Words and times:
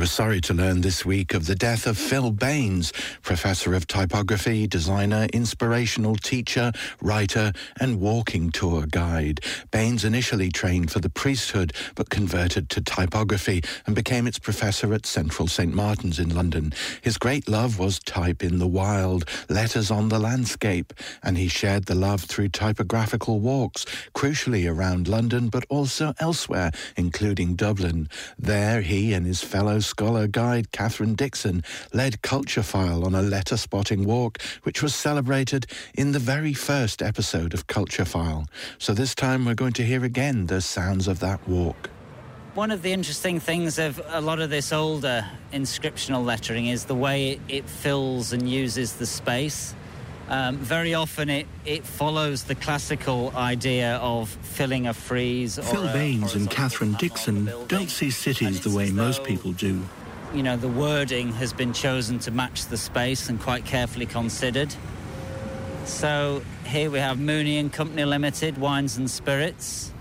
were 0.00 0.06
sorry 0.06 0.40
to 0.40 0.54
learn 0.54 0.80
this 0.80 1.04
week 1.04 1.34
of 1.34 1.44
the 1.44 1.54
death 1.54 1.86
of 1.86 1.98
Phil 1.98 2.30
Baines, 2.30 2.90
professor 3.20 3.74
of 3.74 3.86
typography, 3.86 4.66
designer, 4.66 5.26
inspirational 5.34 6.16
teacher, 6.16 6.72
writer, 7.02 7.52
and 7.78 8.00
walking 8.00 8.50
tour 8.50 8.86
guide. 8.86 9.40
Baines 9.70 10.02
initially 10.02 10.50
trained 10.50 10.90
for 10.90 11.00
the 11.00 11.10
priesthood, 11.10 11.74
but 11.96 12.08
converted 12.08 12.70
to 12.70 12.80
typography 12.80 13.62
and 13.84 13.94
became 13.94 14.26
its 14.26 14.38
professor 14.38 14.94
at 14.94 15.04
Central 15.04 15.46
St. 15.46 15.74
Martin's 15.74 16.18
in 16.18 16.34
London. 16.34 16.72
His 17.02 17.18
great 17.18 17.46
love 17.46 17.78
was 17.78 17.98
type 17.98 18.42
in 18.42 18.58
the 18.58 18.66
wild, 18.66 19.26
letters 19.50 19.90
on 19.90 20.08
the 20.08 20.18
landscape, 20.18 20.94
and 21.22 21.36
he 21.36 21.48
shared 21.48 21.84
the 21.84 21.94
love 21.94 22.22
through 22.22 22.48
typographical 22.48 23.38
walks, 23.38 23.84
crucially 24.14 24.66
around 24.66 25.08
London, 25.08 25.50
but 25.50 25.66
also 25.68 26.14
elsewhere, 26.20 26.70
including 26.96 27.54
Dublin. 27.54 28.08
There, 28.38 28.80
he 28.80 29.12
and 29.12 29.26
his 29.26 29.42
fellow 29.42 29.80
scholar 29.90 30.28
guide 30.28 30.70
Catherine 30.70 31.16
Dixon 31.16 31.64
led 31.92 32.22
Culturefile 32.22 33.04
on 33.04 33.16
a 33.16 33.22
letter 33.22 33.56
spotting 33.56 34.04
walk, 34.04 34.40
which 34.62 34.82
was 34.84 34.94
celebrated 34.94 35.66
in 35.94 36.12
the 36.12 36.20
very 36.20 36.54
first 36.54 37.02
episode 37.02 37.52
of 37.54 37.66
Culturefile. 37.66 38.46
So 38.78 38.94
this 38.94 39.16
time 39.16 39.44
we're 39.44 39.54
going 39.54 39.72
to 39.74 39.84
hear 39.84 40.04
again 40.04 40.46
the 40.46 40.60
sounds 40.60 41.08
of 41.08 41.18
that 41.20 41.46
walk. 41.48 41.90
One 42.54 42.70
of 42.70 42.82
the 42.82 42.92
interesting 42.92 43.40
things 43.40 43.78
of 43.80 44.00
a 44.06 44.20
lot 44.20 44.38
of 44.38 44.48
this 44.48 44.72
older 44.72 45.26
inscriptional 45.52 46.24
lettering 46.24 46.66
is 46.66 46.84
the 46.84 46.94
way 46.94 47.30
it, 47.30 47.40
it 47.48 47.68
fills 47.68 48.32
and 48.32 48.48
uses 48.48 48.92
the 48.94 49.06
space. 49.06 49.74
Um, 50.30 50.58
very 50.58 50.94
often 50.94 51.28
it, 51.28 51.48
it 51.64 51.84
follows 51.84 52.44
the 52.44 52.54
classical 52.54 53.32
idea 53.36 53.96
of 53.96 54.28
filling 54.28 54.86
a 54.86 54.94
frieze. 54.94 55.58
Phil 55.58 55.92
Baines 55.92 56.36
and 56.36 56.48
Catherine 56.48 56.92
Dixon 56.94 57.50
don't 57.66 57.90
see 57.90 58.10
cities 58.10 58.60
the 58.60 58.70
way 58.70 58.90
most 58.92 59.24
people 59.24 59.50
do. 59.50 59.82
You 60.32 60.44
know, 60.44 60.56
the 60.56 60.68
wording 60.68 61.32
has 61.32 61.52
been 61.52 61.72
chosen 61.72 62.20
to 62.20 62.30
match 62.30 62.66
the 62.66 62.76
space 62.76 63.28
and 63.28 63.40
quite 63.40 63.64
carefully 63.64 64.06
considered. 64.06 64.72
So 65.84 66.42
here 66.64 66.88
we 66.92 67.00
have 67.00 67.18
Mooney 67.18 67.58
and 67.58 67.72
Company 67.72 68.04
Limited, 68.04 68.56
wines 68.56 68.96
and 68.96 69.10
spirits. 69.10 69.92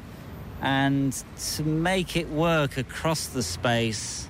And 0.61 1.11
to 1.55 1.63
make 1.63 2.15
it 2.15 2.29
work 2.29 2.77
across 2.77 3.25
the 3.25 3.41
space, 3.41 4.27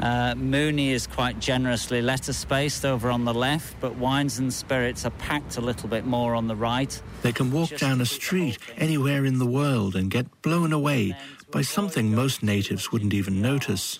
uh, 0.00 0.34
Mooney 0.34 0.92
is 0.92 1.06
quite 1.06 1.38
generously 1.38 2.00
letter 2.00 2.32
spaced 2.32 2.84
over 2.86 3.10
on 3.10 3.24
the 3.26 3.34
left, 3.34 3.78
but 3.80 3.96
wines 3.96 4.38
and 4.38 4.52
spirits 4.52 5.04
are 5.04 5.10
packed 5.10 5.58
a 5.58 5.60
little 5.60 5.88
bit 5.88 6.06
more 6.06 6.34
on 6.34 6.48
the 6.48 6.56
right. 6.56 7.00
They 7.22 7.32
can 7.32 7.52
walk 7.52 7.76
down 7.76 8.00
a 8.00 8.06
street 8.06 8.58
anywhere 8.78 9.26
in 9.26 9.38
the 9.38 9.46
world 9.46 9.94
and 9.94 10.10
get 10.10 10.42
blown 10.42 10.72
away 10.72 11.14
by 11.50 11.62
something 11.62 12.14
most 12.14 12.42
natives 12.42 12.90
wouldn't 12.90 13.12
even 13.12 13.42
notice. 13.42 13.98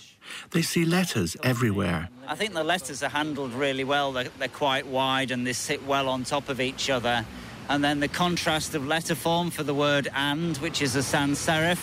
They 0.52 0.62
see 0.62 0.84
letters 0.84 1.36
everywhere. 1.42 2.08
I 2.26 2.34
think 2.34 2.54
the 2.54 2.64
letters 2.64 3.02
are 3.02 3.10
handled 3.10 3.52
really 3.52 3.84
well. 3.84 4.12
They're, 4.12 4.28
they're 4.38 4.48
quite 4.48 4.86
wide 4.86 5.30
and 5.30 5.46
they 5.46 5.52
sit 5.52 5.84
well 5.84 6.08
on 6.08 6.24
top 6.24 6.48
of 6.48 6.60
each 6.60 6.88
other. 6.88 7.26
And 7.68 7.84
then 7.84 8.00
the 8.00 8.08
contrast 8.08 8.74
of 8.74 8.86
letter 8.86 9.14
form 9.14 9.50
for 9.50 9.64
the 9.64 9.74
word 9.74 10.08
and, 10.14 10.56
which 10.58 10.80
is 10.80 10.96
a 10.96 11.02
sans 11.02 11.38
serif, 11.38 11.78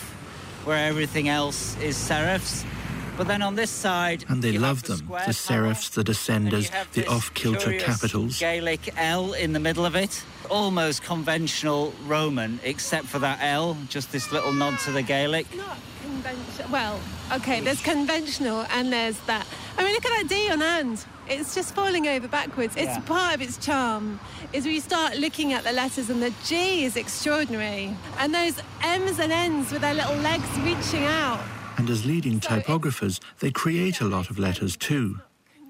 where 0.64 0.88
everything 0.88 1.28
else 1.28 1.78
is 1.78 1.96
serifs. 1.96 2.64
But 3.18 3.26
then 3.26 3.42
on 3.42 3.56
this 3.56 3.68
side, 3.68 4.24
and 4.28 4.40
they 4.40 4.56
love 4.56 4.84
the 4.84 4.94
them, 4.94 5.08
the 5.08 5.32
serifs, 5.32 5.90
the 5.90 6.04
descenders, 6.04 6.70
the 6.92 7.04
off-kilter 7.08 7.76
capitals. 7.80 8.38
Gaelic 8.38 8.94
L 8.96 9.32
in 9.32 9.52
the 9.52 9.58
middle 9.58 9.84
of 9.84 9.96
it, 9.96 10.22
almost 10.48 11.02
conventional 11.02 11.92
Roman, 12.06 12.60
except 12.62 13.06
for 13.06 13.18
that 13.18 13.40
L, 13.42 13.76
just 13.88 14.12
this 14.12 14.30
little 14.30 14.52
nod 14.52 14.78
to 14.84 14.92
the 14.92 15.02
Gaelic. 15.02 15.52
Not 15.56 15.78
conventional. 16.00 16.70
Well, 16.70 17.00
okay, 17.32 17.58
there's 17.60 17.82
conventional 17.82 18.64
and 18.70 18.92
there's 18.92 19.18
that. 19.26 19.48
I 19.76 19.82
mean, 19.82 19.94
look 19.94 20.06
at 20.06 20.12
that 20.22 20.28
D 20.28 20.48
on 20.52 20.62
and. 20.62 21.04
It's 21.28 21.56
just 21.56 21.74
falling 21.74 22.06
over 22.06 22.28
backwards. 22.28 22.76
It's 22.76 22.86
yeah. 22.86 23.00
part 23.00 23.34
of 23.34 23.42
its 23.42 23.58
charm. 23.58 24.20
Is 24.52 24.64
when 24.64 24.74
you 24.74 24.80
start 24.80 25.16
looking 25.16 25.52
at 25.52 25.64
the 25.64 25.72
letters 25.72 26.08
and 26.08 26.22
the 26.22 26.32
G 26.46 26.84
is 26.84 26.96
extraordinary, 26.96 27.96
and 28.18 28.32
those 28.32 28.60
M's 28.80 29.18
and 29.18 29.32
N's 29.32 29.72
with 29.72 29.80
their 29.80 29.94
little 29.94 30.16
legs 30.16 30.48
reaching 30.60 31.04
out 31.04 31.40
and 31.78 31.88
as 31.88 32.04
leading 32.04 32.40
typographers, 32.40 33.20
they 33.38 33.52
create 33.52 34.00
a 34.00 34.04
lot 34.04 34.30
of 34.30 34.38
letters 34.38 34.76
too. 34.76 35.20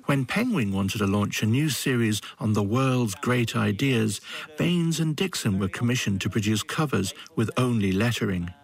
When 0.07 0.25
Penguin 0.25 0.73
wanted 0.73 0.99
to 0.99 1.07
launch 1.07 1.43
a 1.43 1.47
new 1.47 1.69
series 1.69 2.23
on 2.39 2.55
the 2.55 2.63
world's 2.63 3.15
great 3.15 3.55
ideas, 3.55 4.23
Baines 4.57 5.01
and 5.01 5.15
Dixon 5.15 5.59
were 5.59 5.69
commissioned 5.69 6.23
to 6.23 6.31
produce 6.31 6.63
covers 6.63 7.13
with 7.37 7.51
only 7.59 7.93
lettering. 7.93 8.55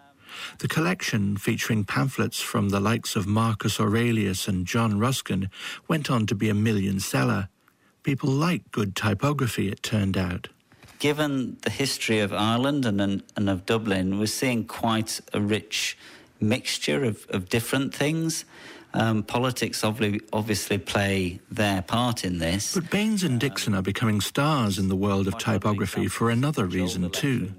The 0.57 0.67
collection, 0.67 1.37
featuring 1.37 1.85
pamphlets 1.85 2.41
from 2.41 2.69
the 2.69 2.79
likes 2.79 3.15
of 3.15 3.27
Marcus 3.27 3.79
Aurelius 3.79 4.47
and 4.47 4.65
John 4.65 4.97
Ruskin, 4.97 5.51
went 5.87 6.09
on 6.09 6.25
to 6.25 6.35
be 6.35 6.49
a 6.49 6.55
million 6.55 6.99
seller. 6.99 7.49
People 8.01 8.29
like 8.29 8.71
good 8.71 8.95
typography, 8.95 9.69
it 9.69 9.83
turned 9.83 10.17
out. 10.17 10.47
Given 10.97 11.57
the 11.61 11.69
history 11.69 12.21
of 12.21 12.33
Ireland 12.33 12.87
and, 12.87 13.21
and 13.35 13.49
of 13.49 13.67
Dublin, 13.67 14.17
we're 14.17 14.25
seeing 14.25 14.65
quite 14.65 15.21
a 15.31 15.39
rich 15.39 15.95
mixture 16.39 17.03
of, 17.03 17.25
of 17.29 17.49
different 17.49 17.93
things. 17.93 18.45
Um, 18.93 19.23
politics 19.23 19.83
obviously, 19.83 20.21
obviously 20.31 20.77
play 20.77 21.41
their 21.51 21.81
part 21.81 22.23
in 22.23 22.37
this. 22.37 22.75
But 22.75 22.89
Baines 22.89 23.23
and 23.23 23.39
Dixon 23.39 23.75
are 23.75 23.81
becoming 23.81 24.21
stars 24.21 24.79
in 24.79 24.87
the 24.87 24.95
world 24.95 25.27
of 25.27 25.37
typography 25.37 26.07
for 26.07 26.29
another 26.29 26.65
reason 26.65 27.09
too. 27.09 27.51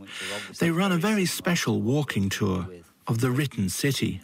They 0.59 0.70
run 0.70 0.92
a 0.92 0.97
very 0.97 1.26
special 1.26 1.82
walking 1.82 2.31
tour 2.31 2.66
of 3.06 3.20
the 3.20 3.31
written 3.31 3.69
city. 3.69 4.22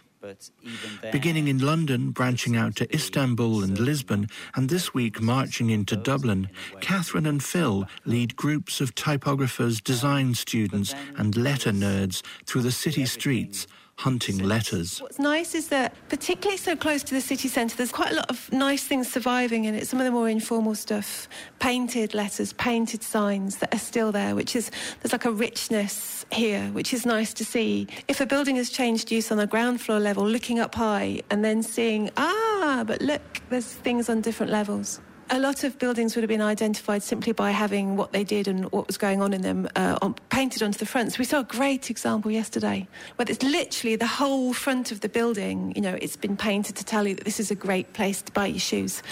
Beginning 1.10 1.48
in 1.48 1.58
London, 1.58 2.12
branching 2.12 2.56
out 2.56 2.76
to 2.76 2.94
Istanbul 2.94 3.64
and 3.64 3.78
Lisbon, 3.78 4.28
and 4.54 4.68
this 4.68 4.94
week 4.94 5.20
marching 5.20 5.70
into 5.70 5.96
Dublin, 5.96 6.48
Catherine 6.80 7.26
and 7.26 7.42
Phil 7.42 7.86
lead 8.04 8.36
groups 8.36 8.80
of 8.80 8.94
typographers, 8.94 9.82
design 9.82 10.34
students, 10.34 10.94
and 11.16 11.36
letter 11.36 11.72
nerds 11.72 12.22
through 12.46 12.62
the 12.62 12.70
city 12.70 13.04
streets 13.04 13.66
hunting 14.02 14.38
letters. 14.38 14.98
What's 15.00 15.20
nice 15.20 15.54
is 15.54 15.68
that, 15.68 15.94
particularly 16.08 16.56
so 16.56 16.74
close 16.74 17.04
to 17.04 17.14
the 17.14 17.20
city 17.20 17.46
centre, 17.46 17.76
there's 17.76 17.92
quite 17.92 18.10
a 18.10 18.16
lot 18.16 18.28
of 18.28 18.52
nice 18.52 18.82
things 18.82 19.10
surviving 19.10 19.64
in 19.66 19.76
it. 19.76 19.86
Some 19.86 20.00
of 20.00 20.06
the 20.06 20.10
more 20.10 20.28
informal 20.28 20.74
stuff, 20.74 21.28
painted 21.60 22.12
letters, 22.12 22.52
painted 22.54 23.04
signs 23.04 23.58
that 23.58 23.72
are 23.72 23.78
still 23.78 24.10
there, 24.10 24.34
which 24.34 24.56
is, 24.56 24.72
there's 25.00 25.12
like 25.12 25.24
a 25.24 25.30
richness 25.30 26.26
here, 26.32 26.64
which 26.72 26.92
is 26.92 27.06
nice 27.06 27.32
to 27.34 27.44
see. 27.44 27.86
If 28.08 28.20
a 28.20 28.26
building 28.26 28.56
has 28.56 28.70
changed 28.70 29.12
use 29.12 29.30
on 29.30 29.38
a 29.38 29.46
ground 29.46 29.80
floor 29.80 30.00
level, 30.00 30.26
looking 30.26 30.58
up 30.58 30.74
high 30.74 31.22
and 31.30 31.44
then 31.44 31.62
seeing, 31.62 32.10
ah, 32.16 32.82
but 32.84 33.00
look, 33.00 33.22
there's 33.50 33.66
things 33.66 34.08
on 34.08 34.20
different 34.20 34.50
levels 34.50 35.00
a 35.32 35.40
lot 35.40 35.64
of 35.64 35.78
buildings 35.78 36.14
would 36.14 36.22
have 36.22 36.28
been 36.28 36.42
identified 36.42 37.02
simply 37.02 37.32
by 37.32 37.50
having 37.50 37.96
what 37.96 38.12
they 38.12 38.22
did 38.22 38.46
and 38.46 38.70
what 38.70 38.86
was 38.86 38.98
going 38.98 39.22
on 39.22 39.32
in 39.32 39.40
them 39.40 39.66
uh, 39.76 39.98
on, 40.02 40.14
painted 40.28 40.62
onto 40.62 40.78
the 40.78 40.84
fronts. 40.84 41.18
We 41.18 41.24
saw 41.24 41.40
a 41.40 41.44
great 41.44 41.88
example 41.88 42.30
yesterday 42.30 42.86
where 43.16 43.26
it's 43.26 43.42
literally 43.42 43.96
the 43.96 44.06
whole 44.06 44.52
front 44.52 44.92
of 44.92 45.00
the 45.00 45.08
building, 45.08 45.72
you 45.74 45.80
know, 45.80 45.96
it's 46.02 46.16
been 46.16 46.36
painted 46.36 46.76
to 46.76 46.84
tell 46.84 47.08
you 47.08 47.14
that 47.14 47.24
this 47.24 47.40
is 47.40 47.50
a 47.50 47.54
great 47.54 47.94
place 47.94 48.20
to 48.20 48.32
buy 48.32 48.44
your 48.44 48.60
shoes. 48.60 49.02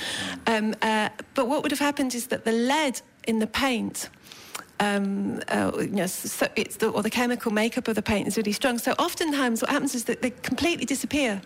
Um, 0.47 0.75
uh, 0.82 1.08
but 1.34 1.48
what 1.48 1.62
would 1.62 1.72
have 1.72 1.81
happened 1.81 2.14
is 2.14 2.26
that 2.26 2.44
the 2.44 2.52
lead 2.52 3.00
in 3.26 3.38
the 3.38 3.47
paint 3.47 4.10
um, 4.78 5.41
uh, 5.48 5.72
you 5.78 5.88
know, 5.88 6.06
so 6.06 6.48
it's 6.56 6.76
the, 6.76 6.88
or 6.88 7.02
the 7.02 7.10
chemical 7.10 7.50
makeup 7.50 7.87
of 7.87 7.94
the 7.94 8.02
paint 8.02 8.26
is 8.26 8.38
really 8.38 8.52
strong. 8.52 8.78
So 8.78 8.92
oftentimes, 8.92 9.60
what 9.60 9.70
happens 9.70 9.94
is 9.94 10.04
that 10.04 10.22
they 10.22 10.31
completely 10.31 10.87
disappear 10.87 11.42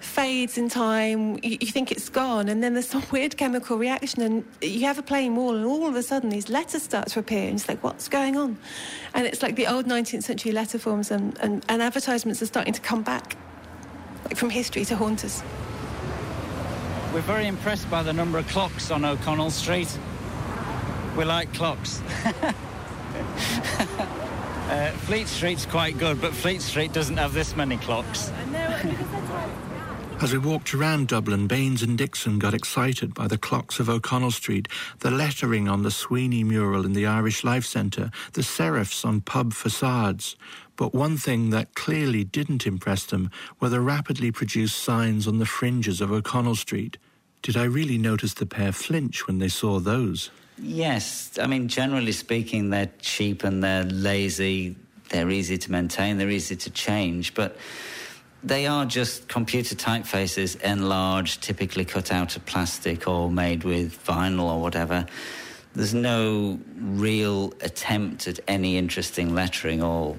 fades 0.00 0.58
in 0.58 0.68
time, 0.68 1.34
you, 1.42 1.58
you, 1.60 1.66
think 1.66 1.92
it's 1.92 2.08
gone, 2.08 2.48
and 2.48 2.62
then 2.62 2.72
there's 2.74 2.88
some 2.88 3.02
weird 3.12 3.36
chemical 3.36 3.76
reaction, 3.76 4.22
and 4.22 4.44
you 4.60 4.80
have 4.80 4.98
a 4.98 5.02
plain 5.02 5.36
wall, 5.36 5.54
and 5.54 5.64
all 5.64 5.86
of 5.86 5.94
a 5.94 6.02
sudden 6.02 6.30
these 6.30 6.48
letters 6.48 6.82
start 6.82 7.08
to 7.08 7.20
appear, 7.20 7.44
and 7.44 7.54
it's 7.54 7.68
like, 7.68 7.82
what's 7.84 8.08
going 8.08 8.36
on? 8.36 8.58
And 9.14 9.26
it's 9.26 9.42
like 9.42 9.56
the 9.56 9.66
old 9.66 9.86
19th 9.86 10.22
century 10.22 10.52
letter 10.52 10.78
forms, 10.78 11.10
and, 11.10 11.38
and, 11.38 11.64
and 11.68 11.82
advertisements 11.82 12.42
are 12.42 12.46
starting 12.46 12.72
to 12.72 12.80
come 12.80 13.02
back, 13.02 13.36
like 14.24 14.36
from 14.36 14.50
history 14.50 14.84
to 14.86 14.96
haunt 14.96 15.24
us. 15.24 15.42
We're 17.12 17.20
very 17.22 17.46
impressed 17.46 17.90
by 17.90 18.02
the 18.02 18.12
number 18.12 18.38
of 18.38 18.46
clocks 18.48 18.90
on 18.90 19.04
O'Connell 19.04 19.50
Street. 19.50 19.98
We 21.16 21.24
like 21.24 21.52
clocks. 21.52 22.00
uh, 24.70 24.92
Fleet 25.06 25.26
Street's 25.26 25.66
quite 25.66 25.98
good, 25.98 26.20
but 26.20 26.32
Fleet 26.32 26.62
Street 26.62 26.92
doesn't 26.92 27.16
have 27.16 27.34
this 27.34 27.56
many 27.56 27.78
clocks. 27.78 28.30
As 30.22 30.34
we 30.34 30.38
walked 30.38 30.74
around 30.74 31.08
Dublin, 31.08 31.46
Baines 31.46 31.82
and 31.82 31.96
Dixon 31.96 32.38
got 32.38 32.52
excited 32.52 33.14
by 33.14 33.26
the 33.26 33.38
clocks 33.38 33.80
of 33.80 33.88
O'Connell 33.88 34.32
Street, 34.32 34.68
the 34.98 35.10
lettering 35.10 35.66
on 35.66 35.82
the 35.82 35.90
Sweeney 35.90 36.44
mural 36.44 36.84
in 36.84 36.92
the 36.92 37.06
Irish 37.06 37.42
Life 37.42 37.64
Centre, 37.64 38.10
the 38.34 38.42
serifs 38.42 39.02
on 39.02 39.22
pub 39.22 39.54
facades. 39.54 40.36
But 40.76 40.94
one 40.94 41.16
thing 41.16 41.48
that 41.50 41.74
clearly 41.74 42.22
didn't 42.22 42.66
impress 42.66 43.06
them 43.06 43.30
were 43.60 43.70
the 43.70 43.80
rapidly 43.80 44.30
produced 44.30 44.82
signs 44.82 45.26
on 45.26 45.38
the 45.38 45.46
fringes 45.46 46.02
of 46.02 46.12
O'Connell 46.12 46.54
Street. 46.54 46.98
Did 47.40 47.56
I 47.56 47.64
really 47.64 47.96
notice 47.96 48.34
the 48.34 48.44
pair 48.44 48.72
flinch 48.72 49.26
when 49.26 49.38
they 49.38 49.48
saw 49.48 49.80
those? 49.80 50.30
Yes. 50.58 51.38
I 51.40 51.46
mean, 51.46 51.66
generally 51.66 52.12
speaking, 52.12 52.68
they're 52.68 52.90
cheap 53.00 53.42
and 53.42 53.64
they're 53.64 53.84
lazy. 53.84 54.76
They're 55.08 55.30
easy 55.30 55.56
to 55.56 55.72
maintain, 55.72 56.18
they're 56.18 56.28
easy 56.28 56.56
to 56.56 56.70
change. 56.70 57.32
But 57.32 57.56
They 58.42 58.66
are 58.66 58.86
just 58.86 59.28
computer 59.28 59.74
typefaces 59.74 60.60
enlarged, 60.62 61.42
typically 61.42 61.84
cut 61.84 62.10
out 62.10 62.36
of 62.36 62.46
plastic 62.46 63.06
or 63.06 63.30
made 63.30 63.64
with 63.64 64.02
vinyl 64.06 64.44
or 64.44 64.60
whatever. 64.60 65.06
There's 65.74 65.94
no 65.94 66.58
real 66.76 67.52
attempt 67.60 68.26
at 68.26 68.40
any 68.48 68.78
interesting 68.78 69.34
lettering 69.34 69.82
or, 69.82 70.18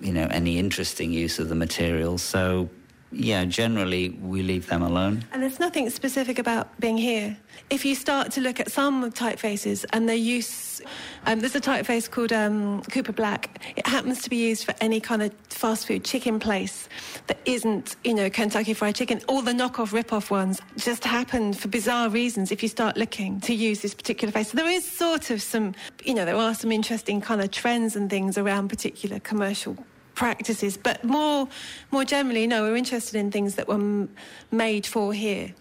you 0.00 0.12
know, 0.12 0.26
any 0.30 0.58
interesting 0.58 1.12
use 1.12 1.38
of 1.38 1.48
the 1.48 1.54
material. 1.54 2.18
So 2.18 2.68
yeah, 3.14 3.44
generally 3.44 4.10
we 4.10 4.42
leave 4.42 4.66
them 4.66 4.82
alone. 4.82 5.24
And 5.32 5.42
there's 5.42 5.60
nothing 5.60 5.88
specific 5.90 6.38
about 6.38 6.78
being 6.80 6.96
here. 6.96 7.36
If 7.70 7.84
you 7.84 7.94
start 7.94 8.32
to 8.32 8.40
look 8.40 8.60
at 8.60 8.70
some 8.70 9.10
typefaces 9.12 9.84
and 9.92 10.08
their 10.08 10.16
use, 10.16 10.82
um, 11.26 11.40
there's 11.40 11.54
a 11.54 11.60
typeface 11.60 12.10
called 12.10 12.32
um, 12.32 12.82
Cooper 12.82 13.12
Black. 13.12 13.60
It 13.76 13.86
happens 13.86 14.22
to 14.22 14.30
be 14.30 14.36
used 14.36 14.64
for 14.64 14.74
any 14.80 15.00
kind 15.00 15.22
of 15.22 15.32
fast 15.48 15.86
food 15.86 16.04
chicken 16.04 16.40
place 16.40 16.88
that 17.28 17.38
isn't, 17.44 17.96
you 18.04 18.14
know, 18.14 18.28
Kentucky 18.28 18.74
Fried 18.74 18.96
Chicken. 18.96 19.20
All 19.28 19.42
the 19.42 19.52
knockoff, 19.52 19.92
rip-off 19.92 20.30
ones 20.30 20.60
just 20.76 21.04
happen 21.04 21.52
for 21.52 21.68
bizarre 21.68 22.08
reasons. 22.08 22.50
If 22.50 22.62
you 22.62 22.68
start 22.68 22.96
looking 22.96 23.40
to 23.42 23.54
use 23.54 23.80
this 23.80 23.94
particular 23.94 24.32
face, 24.32 24.50
so 24.50 24.56
there 24.56 24.70
is 24.70 24.84
sort 24.84 25.30
of 25.30 25.40
some, 25.40 25.74
you 26.04 26.14
know, 26.14 26.24
there 26.24 26.36
are 26.36 26.54
some 26.54 26.72
interesting 26.72 27.20
kind 27.20 27.40
of 27.40 27.50
trends 27.50 27.96
and 27.96 28.10
things 28.10 28.36
around 28.36 28.68
particular 28.68 29.20
commercial 29.20 29.76
practices, 30.14 30.76
but 30.76 31.04
more 31.04 31.48
more 31.90 32.04
generally, 32.04 32.46
no, 32.46 32.62
we're 32.62 32.76
interested 32.76 33.18
in 33.18 33.30
things 33.30 33.54
that 33.56 33.68
were 33.68 34.08
made 34.50 34.86
for 34.86 35.12
here. 35.12 35.54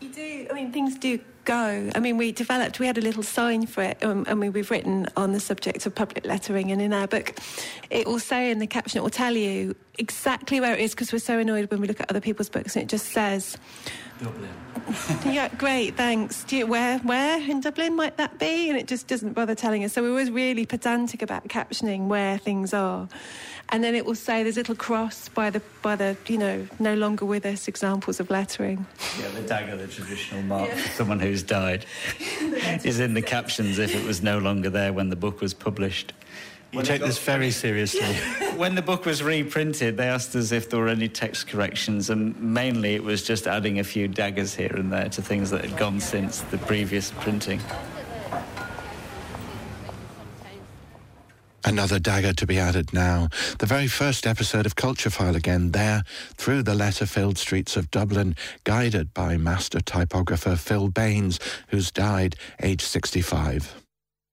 You 0.00 0.08
do. 0.08 0.46
I 0.50 0.54
mean, 0.54 0.72
things 0.72 0.96
do 0.96 1.18
go. 1.44 1.90
I 1.94 2.00
mean, 2.00 2.16
we 2.16 2.32
developed. 2.32 2.78
We 2.78 2.86
had 2.86 2.98
a 2.98 3.00
little 3.00 3.22
sign 3.22 3.66
for 3.66 3.82
it, 3.82 4.02
um, 4.02 4.24
and 4.28 4.40
we, 4.40 4.48
we've 4.48 4.70
written 4.70 5.06
on 5.16 5.32
the 5.32 5.40
subject 5.40 5.84
of 5.86 5.94
public 5.94 6.24
lettering. 6.24 6.72
And 6.72 6.80
in 6.80 6.92
our 6.92 7.06
book, 7.06 7.34
it 7.90 8.06
will 8.06 8.18
say 8.18 8.50
in 8.50 8.58
the 8.58 8.66
caption, 8.66 8.98
it 8.98 9.02
will 9.02 9.10
tell 9.10 9.36
you 9.36 9.74
exactly 9.98 10.60
where 10.60 10.74
it 10.74 10.80
is 10.80 10.92
because 10.92 11.12
we're 11.12 11.18
so 11.18 11.38
annoyed 11.38 11.70
when 11.70 11.80
we 11.80 11.88
look 11.88 12.00
at 12.00 12.10
other 12.10 12.20
people's 12.20 12.48
books 12.48 12.76
and 12.76 12.82
it 12.82 12.88
just 12.88 13.06
says. 13.06 13.56
Dublin. 14.22 14.48
yeah, 15.34 15.48
great, 15.56 15.96
thanks. 15.96 16.44
Do 16.44 16.58
you, 16.58 16.66
where, 16.66 16.98
where 16.98 17.40
in 17.40 17.60
Dublin 17.60 17.96
might 17.96 18.16
that 18.16 18.38
be? 18.38 18.68
And 18.68 18.78
it 18.78 18.86
just 18.86 19.06
doesn't 19.06 19.32
bother 19.32 19.54
telling 19.54 19.84
us. 19.84 19.92
So 19.92 20.02
we're 20.02 20.10
always 20.10 20.30
really 20.30 20.66
pedantic 20.66 21.22
about 21.22 21.48
captioning 21.48 22.06
where 22.06 22.38
things 22.38 22.74
are 22.74 23.08
and 23.70 23.84
then 23.84 23.94
it 23.94 24.04
will 24.04 24.14
say 24.14 24.42
there's 24.42 24.56
a 24.56 24.60
little 24.60 24.74
cross 24.74 25.28
by 25.28 25.50
the 25.50 25.62
by 25.82 25.96
the 25.96 26.16
you 26.26 26.38
know 26.38 26.66
no 26.78 26.94
longer 26.94 27.24
with 27.24 27.46
us 27.46 27.68
examples 27.68 28.20
of 28.20 28.30
lettering. 28.30 28.84
Yeah, 29.18 29.28
the 29.28 29.42
dagger, 29.42 29.76
the 29.76 29.86
traditional 29.86 30.42
mark 30.42 30.68
yeah. 30.68 30.76
for 30.76 30.88
someone 30.90 31.20
who's 31.20 31.42
died, 31.42 31.86
is 32.84 33.00
in 33.00 33.14
the 33.14 33.22
captions 33.22 33.78
if 33.78 33.94
it 33.94 34.04
was 34.04 34.22
no 34.22 34.38
longer 34.38 34.70
there 34.70 34.92
when 34.92 35.08
the 35.08 35.16
book 35.16 35.40
was 35.40 35.54
published. 35.54 36.12
You 36.72 36.82
take 36.82 37.02
this 37.02 37.18
very 37.18 37.50
seriously. 37.50 38.16
When 38.60 38.74
the 38.74 38.82
book 38.82 39.06
was 39.06 39.22
reprinted, 39.22 39.96
they 39.96 40.06
asked 40.06 40.36
us 40.36 40.52
if 40.52 40.68
there 40.68 40.78
were 40.78 40.88
any 40.88 41.08
text 41.08 41.48
corrections, 41.48 42.10
and 42.10 42.38
mainly 42.38 42.94
it 42.94 43.02
was 43.02 43.22
just 43.22 43.46
adding 43.46 43.78
a 43.78 43.84
few 43.84 44.06
daggers 44.06 44.54
here 44.54 44.76
and 44.76 44.92
there 44.92 45.08
to 45.08 45.22
things 45.22 45.48
that 45.48 45.64
had 45.64 45.74
gone 45.78 45.98
since 45.98 46.42
the 46.42 46.58
previous 46.58 47.10
printing. 47.10 47.58
Another 51.64 51.98
dagger 51.98 52.34
to 52.34 52.46
be 52.46 52.58
added 52.58 52.92
now. 52.92 53.28
The 53.60 53.66
very 53.66 53.86
first 53.86 54.26
episode 54.26 54.66
of 54.66 54.76
Culture 54.76 55.08
File 55.08 55.36
again, 55.36 55.70
there, 55.70 56.02
through 56.36 56.62
the 56.62 56.74
letter-filled 56.74 57.38
streets 57.38 57.78
of 57.78 57.90
Dublin, 57.90 58.36
guided 58.64 59.14
by 59.14 59.38
master 59.38 59.80
typographer 59.80 60.56
Phil 60.56 60.90
Baines, 60.90 61.40
who's 61.68 61.90
died 61.90 62.36
aged 62.60 62.82
65. 62.82 63.74